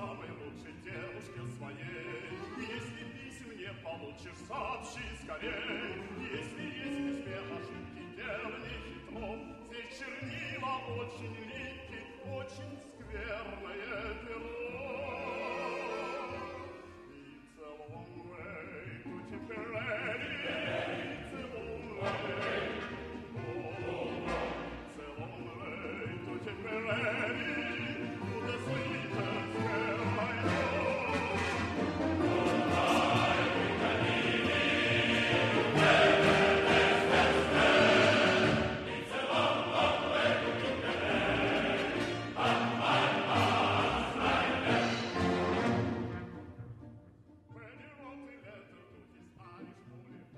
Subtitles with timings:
[0.00, 2.32] самой лучшей девушке своей.
[2.56, 6.00] Если писем не получишь, сообщи скорей.
[6.32, 9.30] Если есть в письме ошибки, дело не хитро.
[9.66, 12.02] Здесь чернила очень липкие,
[12.32, 15.29] очень скверное перо.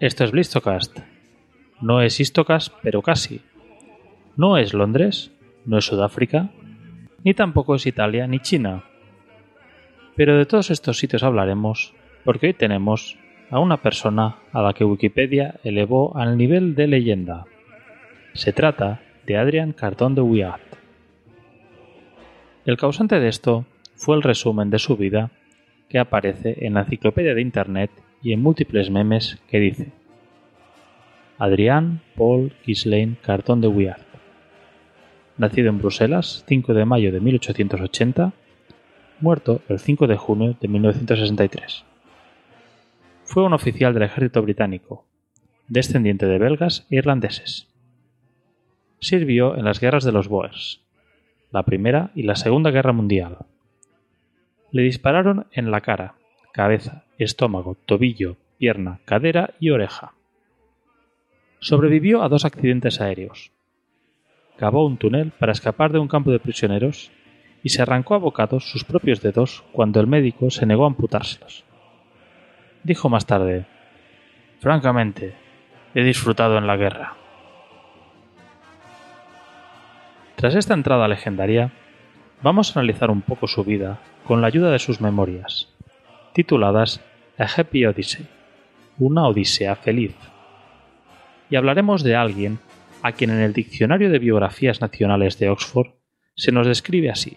[0.02, 0.98] Esto es Blistocast.
[1.80, 3.41] No es Istocast, pero casi.
[4.37, 5.30] No es Londres,
[5.65, 6.51] no es Sudáfrica,
[7.23, 8.82] ni tampoco es Italia ni China.
[10.16, 13.16] Pero de todos estos sitios hablaremos porque hoy tenemos
[13.49, 17.45] a una persona a la que Wikipedia elevó al nivel de leyenda.
[18.32, 20.63] Se trata de Adrian Carton de Wiart.
[22.66, 25.30] El causante de esto fue el resumen de su vida
[25.88, 30.01] que aparece en la enciclopedia de Internet y en múltiples memes que dice
[31.43, 34.07] Adrián Paul Ghislaine Carton de Wiart.
[35.37, 38.32] Nacido en Bruselas 5 de mayo de 1880,
[39.18, 41.85] muerto el 5 de junio de 1963.
[43.24, 45.04] Fue un oficial del ejército británico,
[45.66, 47.66] descendiente de belgas e irlandeses.
[49.01, 50.80] Sirvió en las guerras de los Boers,
[51.51, 53.38] la Primera y la Segunda Guerra Mundial.
[54.70, 56.15] Le dispararon en la cara,
[56.52, 60.15] cabeza, estómago, tobillo, pierna, cadera y oreja.
[61.63, 63.52] Sobrevivió a dos accidentes aéreos.
[64.56, 67.12] Cavó un túnel para escapar de un campo de prisioneros
[67.62, 71.62] y se arrancó a bocados sus propios dedos cuando el médico se negó a amputárselos.
[72.82, 73.66] Dijo más tarde,
[74.59, 75.36] Francamente,
[75.94, 77.14] he disfrutado en la guerra.
[80.34, 81.70] Tras esta entrada legendaria,
[82.42, 85.69] vamos a analizar un poco su vida con la ayuda de sus memorias,
[86.32, 87.04] tituladas
[87.38, 88.26] A Happy Odyssey,
[88.98, 90.16] una odisea feliz.
[91.52, 92.60] Y hablaremos de alguien
[93.02, 95.88] a quien en el Diccionario de Biografías Nacionales de Oxford
[96.34, 97.36] se nos describe así.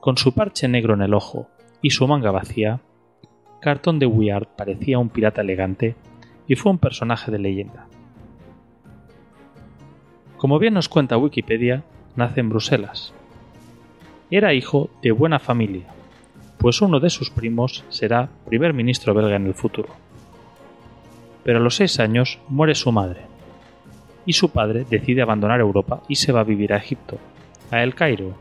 [0.00, 1.48] Con su parche negro en el ojo
[1.80, 2.80] y su manga vacía,
[3.60, 5.94] Carton de Weird parecía un pirata elegante
[6.48, 7.86] y fue un personaje de leyenda.
[10.36, 11.84] Como bien nos cuenta Wikipedia,
[12.16, 13.14] nace en Bruselas.
[14.28, 15.86] Era hijo de buena familia,
[16.58, 20.05] pues uno de sus primos será primer ministro belga en el futuro.
[21.46, 23.20] Pero a los seis años muere su madre,
[24.24, 27.18] y su padre decide abandonar Europa y se va a vivir a Egipto,
[27.70, 28.34] a El Cairo,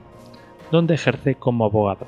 [0.72, 2.08] donde ejerce como abogado.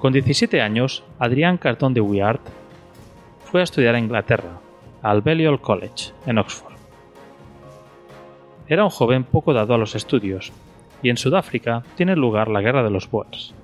[0.00, 2.40] Con 17 años, Adrián Carton de Wiart
[3.44, 4.58] fue a estudiar a Inglaterra,
[5.00, 6.74] al Balliol College, en Oxford.
[8.66, 10.50] Era un joven poco dado a los estudios,
[11.04, 13.54] y en Sudáfrica tiene lugar la Guerra de los Boers,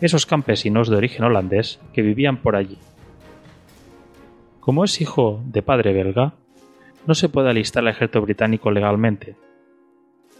[0.00, 2.78] esos campesinos de origen holandés que vivían por allí.
[4.64, 6.32] Como es hijo de padre belga,
[7.06, 9.36] no se puede alistar al ejército británico legalmente,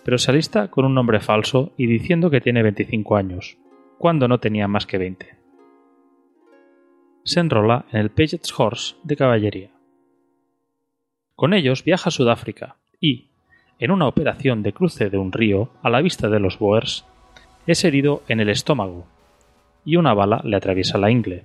[0.02, 3.58] pero se alista con un nombre falso y diciendo que tiene 25 años,
[3.98, 5.36] cuando no tenía más que 20.
[7.24, 9.70] Se enrola en el Paget's Horse de caballería.
[11.36, 13.26] Con ellos viaja a Sudáfrica y,
[13.78, 17.04] en una operación de cruce de un río a la vista de los Boers,
[17.66, 19.04] es herido en el estómago
[19.84, 21.44] y una bala le atraviesa la ingle.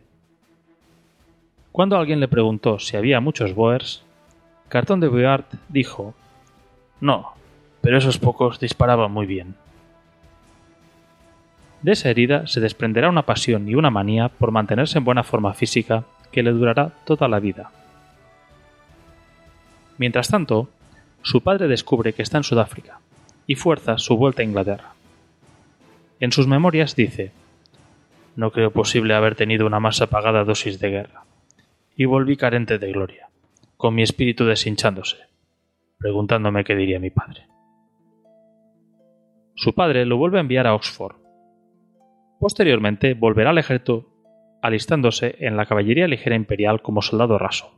[1.71, 4.03] Cuando alguien le preguntó si había muchos Boers,
[4.69, 6.13] Cartón de Beart dijo:
[6.99, 7.33] No,
[7.81, 9.55] pero esos pocos disparaban muy bien.
[11.81, 15.53] De esa herida se desprenderá una pasión y una manía por mantenerse en buena forma
[15.53, 17.71] física que le durará toda la vida.
[19.97, 20.69] Mientras tanto,
[21.21, 22.99] su padre descubre que está en Sudáfrica
[23.47, 24.93] y fuerza su vuelta a Inglaterra.
[26.19, 27.31] En sus memorias dice,
[28.35, 31.23] No creo posible haber tenido una más apagada dosis de guerra,
[31.99, 33.29] y volví carente de gloria,
[33.75, 35.17] con mi espíritu deshinchándose,
[35.97, 37.45] preguntándome qué diría mi padre.
[39.53, 41.17] Su padre lo vuelve a enviar a Oxford.
[42.39, 44.07] Posteriormente volverá al ejército
[44.61, 47.77] alistándose en la caballería ligera imperial como soldado raso.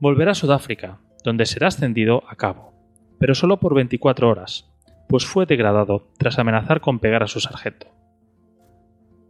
[0.00, 2.72] Volverá a Sudáfrica, donde será ascendido a cabo,
[3.20, 4.68] pero solo por 24 horas,
[5.08, 7.99] pues fue degradado tras amenazar con pegar a su sargento.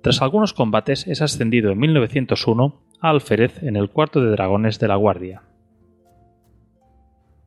[0.02, 4.88] Tras algunos combates es ascendido en 1901 a alférez en el cuarto de dragones de
[4.88, 5.42] la Guardia.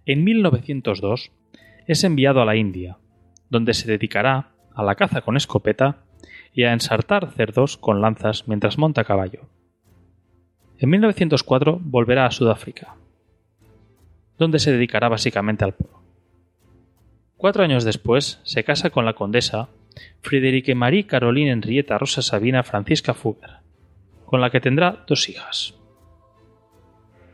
[0.06, 1.32] En 1902
[1.88, 2.98] es enviado a la India,
[3.50, 6.04] donde se dedicará a la caza con escopeta
[6.54, 9.48] y a ensartar cerdos con lanzas mientras monta a caballo.
[10.78, 12.96] En 1904 volverá a Sudáfrica,
[14.38, 16.04] donde se dedicará básicamente al polo.
[17.38, 19.70] Cuatro años después se casa con la condesa
[20.22, 23.58] Friederike Marie Caroline Henrietta Rosa Sabina Francisca Fugger,
[24.26, 25.76] con la que tendrá dos hijas.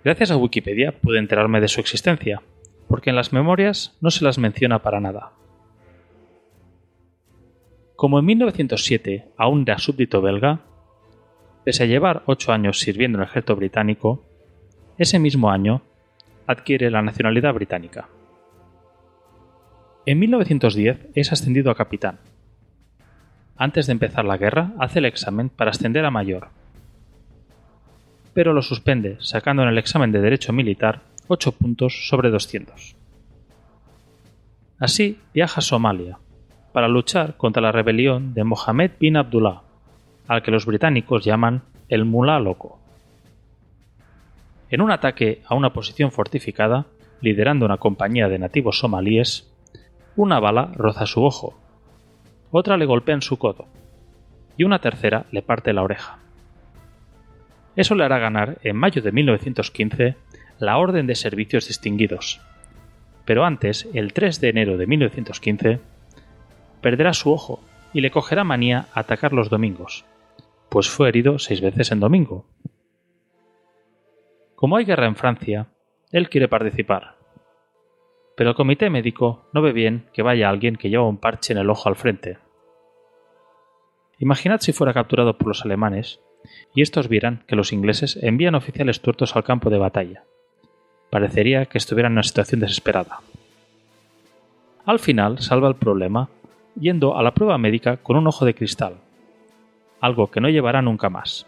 [0.03, 2.41] Gracias a Wikipedia pude enterarme de su existencia,
[2.87, 5.33] porque en las memorias no se las menciona para nada.
[7.95, 10.61] Como en 1907 aún era súbdito belga,
[11.65, 14.25] pese a llevar ocho años sirviendo en el ejército británico,
[14.97, 15.81] ese mismo año
[16.47, 18.09] adquiere la nacionalidad británica.
[20.05, 22.19] En 1910 es ascendido a capitán.
[23.61, 26.47] Antes de empezar la guerra, hace el examen para ascender a mayor,
[28.33, 32.95] pero lo suspende, sacando en el examen de Derecho Militar 8 puntos sobre 200.
[34.79, 36.19] Así viaja a Somalia,
[36.71, 39.61] para luchar contra la rebelión de Mohammed bin Abdullah,
[40.29, 42.79] al que los británicos llaman el Mulá Loco.
[44.69, 46.85] En un ataque a una posición fortificada,
[47.19, 49.51] liderando una compañía de nativos somalíes,
[50.15, 51.59] una bala roza su ojo,
[52.51, 53.67] otra le golpea en su codo
[54.57, 56.19] y una tercera le parte la oreja.
[57.75, 60.17] Eso le hará ganar, en mayo de 1915,
[60.59, 62.41] la Orden de Servicios Distinguidos.
[63.23, 65.79] Pero antes, el 3 de enero de 1915,
[66.81, 67.61] perderá su ojo
[67.93, 70.03] y le cogerá manía a atacar los domingos,
[70.69, 72.45] pues fue herido seis veces en domingo.
[74.55, 75.67] Como hay guerra en Francia,
[76.11, 77.18] él quiere participar.
[78.39, 81.59] Pero el comité médico no ve bien que vaya alguien que lleva un parche en
[81.59, 82.37] el ojo al frente.
[84.17, 86.21] Imaginad si fuera capturado por los alemanes
[86.73, 90.23] y estos vieran que los ingleses envían oficiales tuertos al campo de batalla.
[91.09, 93.19] Parecería que estuvieran en una situación desesperada.
[94.85, 96.29] Al final salva el problema
[96.79, 99.01] yendo a la prueba médica con un ojo de cristal,
[99.99, 101.45] algo que no llevará nunca más,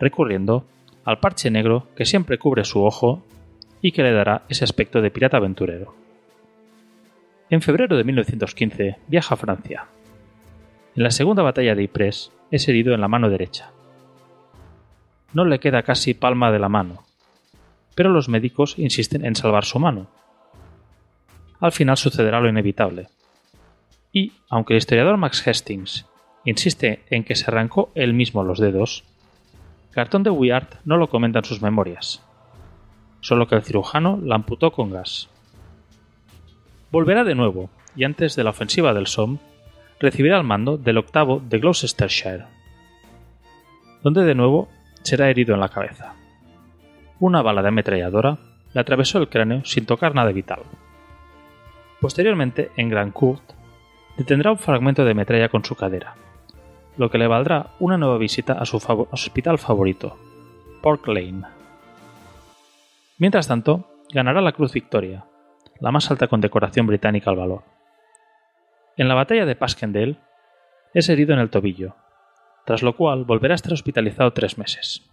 [0.00, 0.64] recurriendo
[1.04, 3.22] al parche negro que siempre cubre su ojo
[3.80, 6.07] y que le dará ese aspecto de pirata aventurero.
[7.50, 9.86] En febrero de 1915 viaja a Francia.
[10.94, 13.72] En la segunda batalla de Ypres es herido en la mano derecha
[15.32, 17.04] no le queda casi palma de la mano,
[17.94, 20.08] pero los médicos insisten en salvar su mano.
[21.60, 23.08] Al final sucederá lo inevitable.
[24.12, 26.06] Y, aunque el historiador Max Hastings
[26.44, 29.04] insiste en que se arrancó él mismo los dedos,
[29.90, 32.24] Cartón de Wiart no lo comenta en sus memorias,
[33.20, 35.28] solo que el cirujano la amputó con gas.
[36.90, 39.38] Volverá de nuevo, y antes de la ofensiva del Somme,
[40.00, 42.44] recibirá el mando del octavo de Gloucestershire,
[44.02, 44.68] donde de nuevo
[45.02, 46.14] será herido en la cabeza.
[47.20, 48.38] Una bala de ametralladora
[48.72, 50.60] le atravesó el cráneo sin tocar nada vital.
[52.00, 53.42] Posteriormente, en Grand Court,
[54.16, 56.14] detendrá un fragmento de metralla con su cadera,
[56.96, 58.76] lo que le valdrá una nueva visita a su,
[59.10, 60.16] hospital favorito,
[60.80, 61.42] Pork Lane.
[63.18, 65.24] Mientras tanto, ganará la Cruz Victoria,
[65.80, 67.62] la más alta condecoración británica al valor.
[68.96, 70.18] En la batalla de Passchendaele
[70.94, 71.94] es herido en el tobillo,
[72.64, 75.08] tras lo cual volverá a estar hospitalizado tres meses.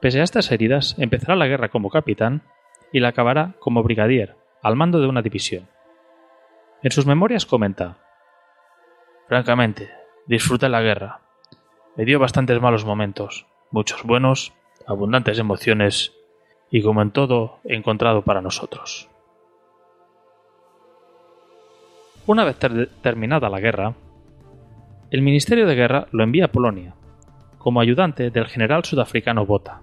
[0.00, 2.42] Pese a estas heridas, empezará la guerra como capitán
[2.92, 5.68] y la acabará como brigadier, al mando de una división.
[6.82, 7.98] En sus memorias comenta,
[9.28, 9.90] Francamente,
[10.26, 11.20] disfruté la guerra.
[11.96, 14.52] Me dio bastantes malos momentos, muchos buenos,
[14.86, 16.12] abundantes emociones
[16.70, 19.09] y como en todo encontrado para nosotros.
[22.30, 22.58] Una vez
[23.02, 23.92] terminada la guerra,
[25.10, 26.94] el Ministerio de Guerra lo envía a Polonia,
[27.58, 29.80] como ayudante del general sudafricano Botha,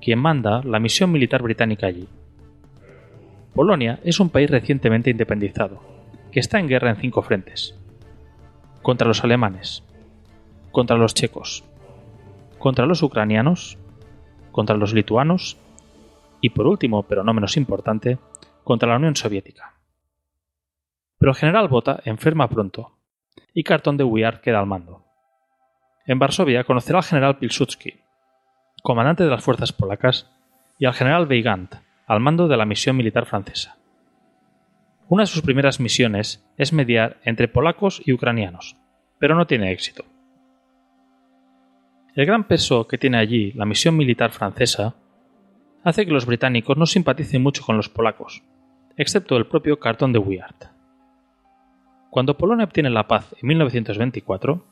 [0.00, 2.06] quien manda la misión militar británica allí.
[3.52, 5.82] Polonia es un país recientemente independizado,
[6.30, 7.76] que está en guerra en cinco frentes.
[8.80, 9.82] Contra los alemanes,
[10.70, 11.64] contra los checos,
[12.60, 13.76] contra los ucranianos,
[14.52, 15.56] contra los lituanos
[16.40, 18.18] y por último, pero no menos importante,
[18.62, 19.75] contra la Unión Soviética.
[21.18, 22.96] Pero el general Botha enferma pronto
[23.54, 25.04] y Cartón de Wiart queda al mando.
[26.06, 27.94] En Varsovia conocerá al general Pilsudski,
[28.82, 30.30] comandante de las fuerzas polacas,
[30.78, 33.78] y al general Weigand, al mando de la misión militar francesa.
[35.08, 38.76] Una de sus primeras misiones es mediar entre polacos y ucranianos,
[39.18, 40.04] pero no tiene éxito.
[42.14, 44.94] El gran peso que tiene allí la misión militar francesa
[45.82, 48.42] hace que los británicos no simpaticen mucho con los polacos,
[48.96, 50.75] excepto el propio Cartón de Wiart.
[52.10, 54.64] Cuando Polonia obtiene la paz en 1924,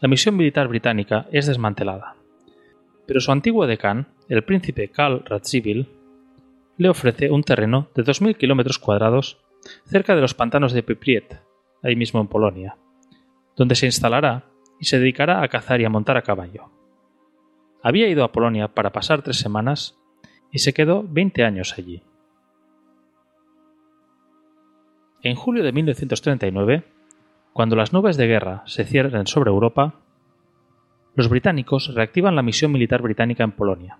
[0.00, 2.14] la misión militar británica es desmantelada.
[3.06, 5.88] Pero su antiguo decán, el príncipe Karl Radziwill,
[6.78, 9.38] le ofrece un terreno de 2.000 kilómetros cuadrados
[9.84, 11.42] cerca de los pantanos de Pipriet,
[11.82, 12.76] ahí mismo en Polonia,
[13.56, 14.44] donde se instalará
[14.78, 16.70] y se dedicará a cazar y a montar a caballo.
[17.82, 19.98] Había ido a Polonia para pasar tres semanas
[20.50, 22.02] y se quedó 20 años allí.
[25.22, 26.82] En julio de 1939,
[27.52, 29.96] cuando las nubes de guerra se cierren sobre Europa,
[31.14, 33.98] los británicos reactivan la misión militar británica en Polonia,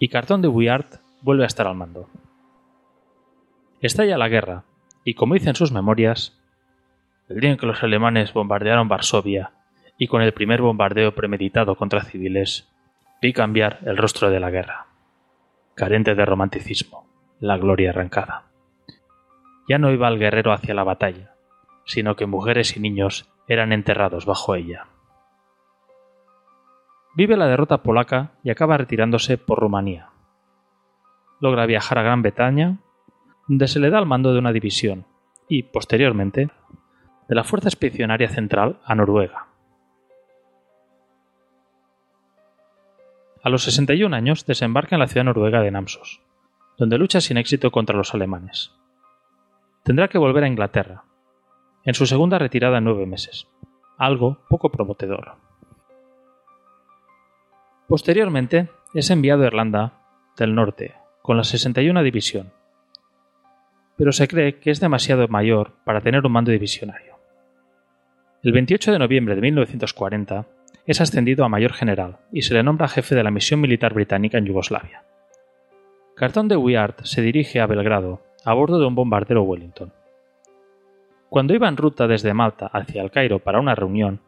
[0.00, 2.08] y Cartón de Bouillard vuelve a estar al mando.
[3.80, 4.64] Estalla la guerra,
[5.04, 6.36] y como dicen sus memorias,
[7.28, 9.52] el día en que los alemanes bombardearon Varsovia
[9.98, 12.68] y con el primer bombardeo premeditado contra civiles,
[13.22, 14.86] vi cambiar el rostro de la guerra,
[15.76, 17.06] carente de romanticismo,
[17.38, 18.49] la gloria arrancada.
[19.68, 21.34] Ya no iba el guerrero hacia la batalla,
[21.84, 24.86] sino que mujeres y niños eran enterrados bajo ella.
[27.14, 30.10] Vive la derrota polaca y acaba retirándose por Rumanía.
[31.40, 32.78] Logra viajar a Gran Bretaña,
[33.48, 35.06] donde se le da el mando de una división
[35.48, 36.50] y, posteriormente,
[37.28, 39.46] de la Fuerza Expedicionaria Central a Noruega.
[43.42, 46.20] A los 61 años desembarca en la ciudad noruega de Namsos,
[46.76, 48.72] donde lucha sin éxito contra los alemanes.
[49.82, 51.04] Tendrá que volver a Inglaterra,
[51.84, 53.48] en su segunda retirada en nueve meses,
[53.96, 55.36] algo poco prometedor.
[57.88, 59.94] Posteriormente es enviado a Irlanda
[60.36, 62.52] del Norte con la 61 División,
[63.96, 67.16] pero se cree que es demasiado mayor para tener un mando divisionario.
[68.42, 70.46] El 28 de noviembre de 1940
[70.86, 74.38] es ascendido a mayor general y se le nombra jefe de la misión militar británica
[74.38, 75.04] en Yugoslavia.
[76.16, 79.92] Cartón de Wiart se dirige a Belgrado a bordo de un bombardero Wellington.
[81.28, 84.20] Cuando iba en ruta desde Malta hacia el Cairo para una reunión,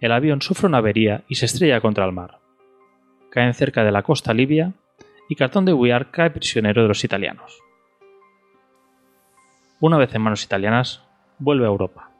[0.00, 2.44] el avión sufre una avería y se estrella contra el mar
[3.34, 4.74] caen cerca de la costa libia
[5.28, 7.58] y Cartón de Guiar cae prisionero de los italianos.
[9.80, 11.02] Una vez en manos italianas,
[11.40, 12.10] vuelve a Europa.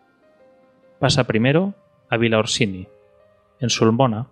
[0.98, 1.72] Pasa primero
[2.10, 2.88] a Villa Orsini,
[3.60, 4.26] en Sulmona,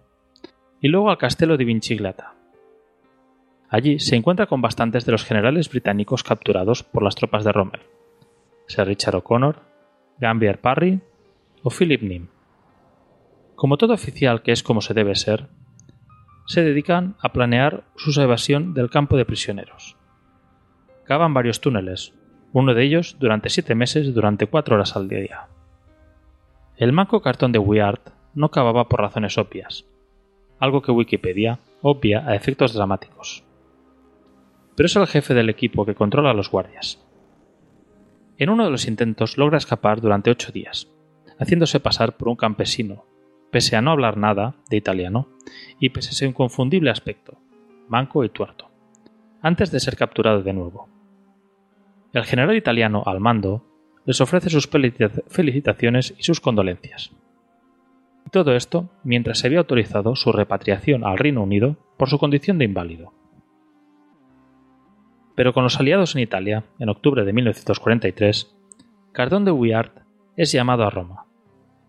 [0.81, 2.35] y luego al Castelo di Vinciglata.
[3.73, 7.81] Allí se encuentra con bastantes de los generales británicos capturados por las tropas de Rommel,
[8.67, 9.61] Sir Richard O'Connor,
[10.19, 11.01] Gambier Parry
[11.63, 12.29] o Philip Nim.
[13.55, 15.49] Como todo oficial que es como se debe ser,
[16.47, 19.97] se dedican a planear su evasión del campo de prisioneros.
[21.05, 22.13] Cavan varios túneles,
[22.53, 25.49] uno de ellos durante siete meses durante cuatro horas al día.
[26.77, 28.01] El manco cartón de Weird
[28.35, 29.87] no cavaba por razones obvias,
[30.59, 33.45] algo que Wikipedia obvia a efectos dramáticos.
[34.77, 37.05] Pero es el jefe del equipo que controla a los guardias.
[38.39, 40.89] En uno de los intentos logra escapar durante ocho días,
[41.39, 43.05] haciéndose pasar por un campesino
[43.53, 45.29] pese a no hablar nada de italiano
[45.79, 47.39] y pese a su inconfundible aspecto,
[47.87, 48.71] manco y tuerto,
[49.43, 50.89] antes de ser capturado de nuevo.
[52.15, 53.65] El general italiano al mando
[54.07, 54.69] les ofrece sus
[55.29, 57.13] felicitaciones y sus condolencias.
[58.27, 62.57] Y todo esto mientras se había autorizado su repatriación al Reino Unido por su condición
[62.59, 63.13] de inválido.
[65.43, 68.55] Pero con los aliados en Italia, en octubre de 1943,
[69.11, 69.93] Cardón de Wiart
[70.37, 71.27] es llamado a Roma.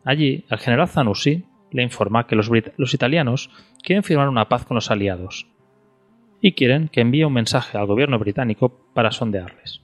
[0.03, 3.51] Allí, el general Zanussi le informa que los, los italianos
[3.83, 5.45] quieren firmar una paz con los aliados
[6.41, 9.83] y quieren que envíe un mensaje al gobierno británico para sondearles.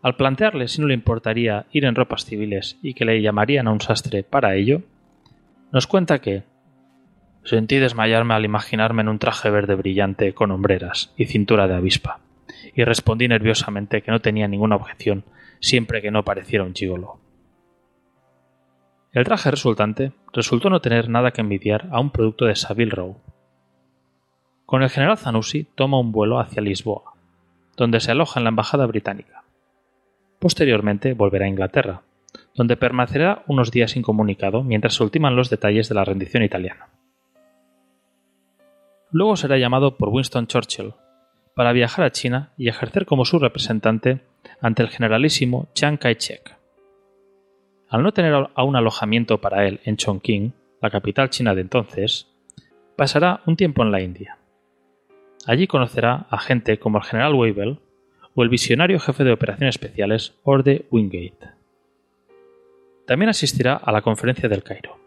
[0.00, 3.72] Al plantearle si no le importaría ir en ropas civiles y que le llamarían a
[3.72, 4.80] un sastre para ello,
[5.72, 6.44] nos cuenta que
[7.48, 12.20] sentí desmayarme al imaginarme en un traje verde brillante con hombreras y cintura de avispa,
[12.74, 15.24] y respondí nerviosamente que no tenía ninguna objeción
[15.58, 17.18] siempre que no pareciera un chigolo.
[19.12, 23.16] El traje resultante resultó no tener nada que envidiar a un producto de Savile Row.
[24.66, 27.14] Con el general Zanussi toma un vuelo hacia Lisboa,
[27.78, 29.42] donde se aloja en la embajada británica.
[30.38, 32.02] Posteriormente volverá a Inglaterra,
[32.54, 36.88] donde permanecerá unos días incomunicado mientras se ultiman los detalles de la rendición italiana.
[39.10, 40.94] Luego será llamado por Winston Churchill
[41.54, 44.20] para viajar a China y ejercer como su representante
[44.60, 46.56] ante el generalísimo Chiang Kai-shek.
[47.88, 52.28] Al no tener aún alojamiento para él en Chongqing, la capital china de entonces,
[52.96, 54.38] pasará un tiempo en la India.
[55.46, 57.78] Allí conocerá a gente como el general Weibel
[58.34, 61.54] o el visionario jefe de operaciones especiales Orde Wingate.
[63.06, 64.98] También asistirá a la conferencia del Cairo.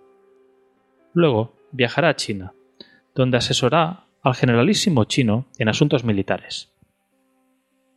[1.13, 2.53] Luego viajará a China,
[3.15, 6.71] donde asesorará al generalísimo chino en asuntos militares.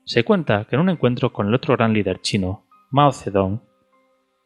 [0.05, 3.61] Se cuenta que en un encuentro con el otro gran líder chino, Mao Zedong,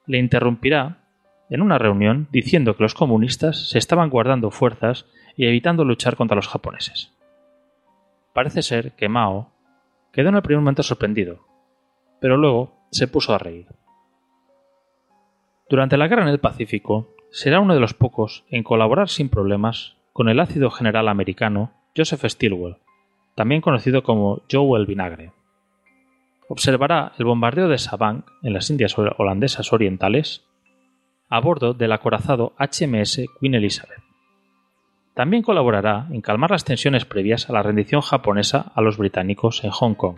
[0.07, 1.05] le interrumpirá
[1.51, 5.07] en una reunión diciendo que los comunistas se estaban guardando fuerzas
[5.37, 7.13] y evitando luchar contra los japoneses.
[8.33, 9.51] Parece ser que Mao
[10.13, 11.41] quedó en el primer momento sorprendido,
[12.21, 13.67] pero luego se puso a reír.
[15.69, 19.98] Durante la guerra en el Pacífico, será uno de los pocos en colaborar sin problemas
[20.19, 22.79] con el ácido general americano Joseph Stilwell,
[23.37, 25.31] también conocido como Joe el Vinagre.
[26.49, 30.45] Observará el bombardeo de Sabang en las Indias holandesas orientales
[31.29, 34.03] a bordo del acorazado HMS Queen Elizabeth.
[35.15, 39.71] También colaborará en calmar las tensiones previas a la rendición japonesa a los británicos en
[39.71, 40.17] Hong Kong,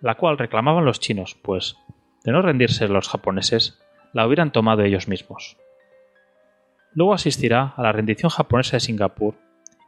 [0.00, 1.76] la cual reclamaban los chinos, pues,
[2.24, 3.78] de no rendirse los japoneses,
[4.14, 5.58] la hubieran tomado ellos mismos.
[6.94, 9.34] Luego asistirá a la rendición japonesa de Singapur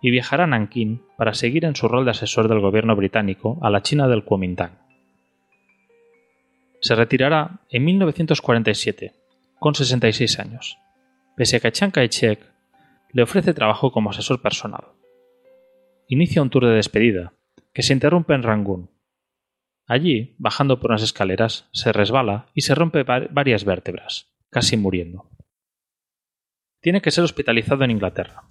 [0.01, 3.71] y viajará a Nankín para seguir en su rol de asesor del gobierno británico a
[3.71, 4.79] la China del Kuomintang.
[6.81, 9.13] Se retirará en 1947,
[9.59, 10.79] con 66 años,
[11.37, 12.41] pese a que Chiang Kai-shek
[13.13, 14.85] le ofrece trabajo como asesor personal.
[16.09, 17.33] Inicia un tour de despedida,
[17.73, 18.91] que se interrumpe en Rangún.
[19.87, 25.31] Allí, bajando por unas escaleras, se resbala y se rompe varias vértebras, casi muriendo
[26.85, 28.43] tiene que ser hospitalizado en Inglaterra.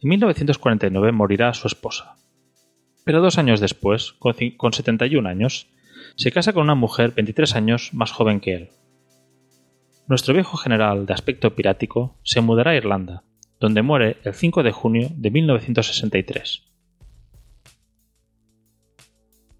[0.00, 2.16] En 1949 morirá su esposa.
[3.04, 5.68] Pero dos años después, con 71 años,
[6.16, 8.70] se casa con una mujer 23 años más joven que él.
[10.08, 13.22] Nuestro viejo general de aspecto pirático se mudará a Irlanda,
[13.60, 16.62] donde muere el 5 de junio de 1963.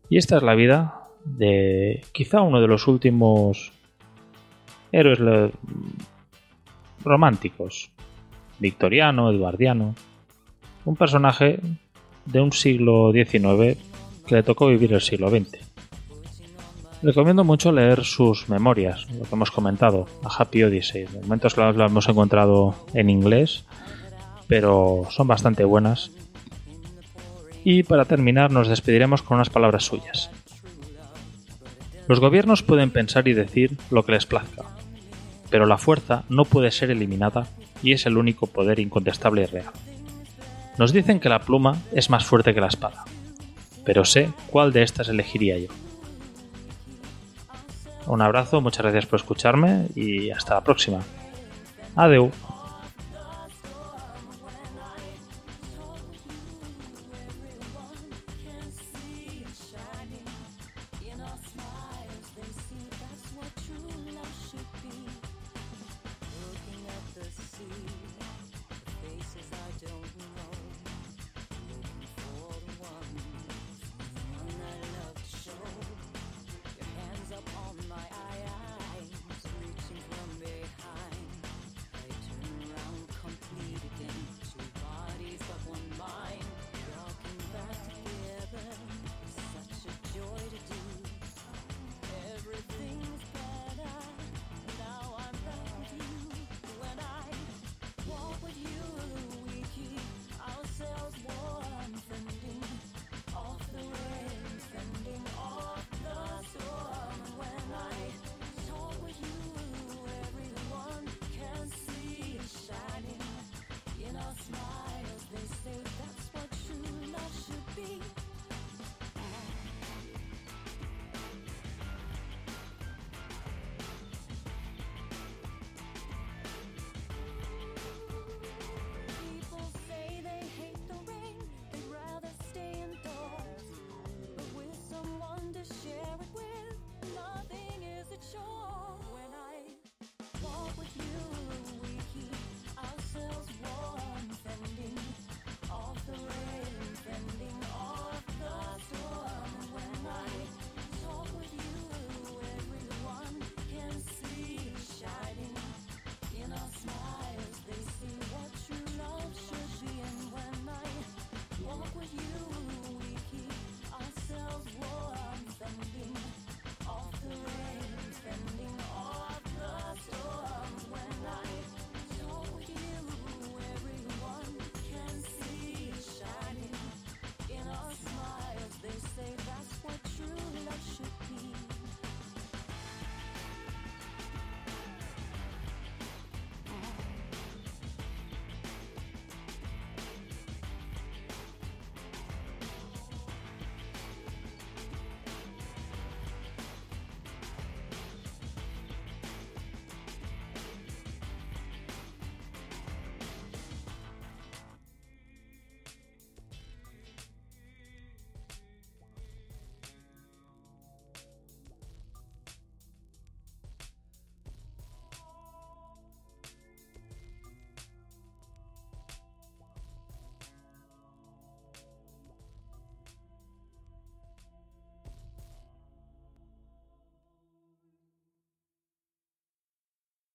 [0.09, 3.71] Y esta es la vida de quizá uno de los últimos
[4.93, 5.19] héroes
[7.05, 7.91] románticos.
[8.59, 9.95] Victoriano, eduardiano.
[10.85, 11.61] Un personaje
[12.27, 13.79] de un siglo XIX
[14.27, 15.59] que le tocó vivir el siglo XX.
[17.03, 21.05] Recomiendo mucho leer sus memorias, lo que hemos comentado, a Happy Odyssey.
[21.05, 23.67] De momentos lo hemos encontrado en inglés,
[24.49, 26.11] pero son bastante buenas.
[27.63, 30.31] Y para terminar nos despediremos con unas palabras suyas.
[32.09, 34.65] Los gobiernos pueden pensar y decir lo que les plazca,
[35.51, 37.47] pero la fuerza no puede ser eliminada
[37.83, 39.71] y es el único poder incontestable y real.
[40.79, 43.05] Nos dicen que la pluma es más fuerte que la espada,
[43.85, 45.69] pero sé cuál de estas elegiría yo.
[48.07, 51.01] Un abrazo, muchas gracias por escucharme y hasta la próxima.
[51.97, 52.31] Adeu.